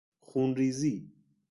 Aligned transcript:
خون 0.19 0.55
ریزی 0.55 1.11